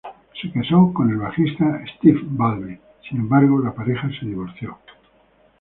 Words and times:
Se 0.41 0.51
casó 0.51 0.91
con 0.91 1.11
el 1.11 1.17
bajista 1.17 1.79
Steve 1.95 2.21
Balbi, 2.23 2.75
sin 3.07 3.19
embargo 3.19 3.59
la 3.59 3.75
pareja 3.75 4.09
se 4.19 4.25
divorció. 4.25 4.79